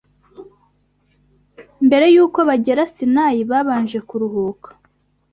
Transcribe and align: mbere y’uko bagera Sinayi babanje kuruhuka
mbere 1.85 2.05
y’uko 2.15 2.39
bagera 2.49 2.83
Sinayi 2.93 3.41
babanje 3.51 3.99
kuruhuka 4.09 4.69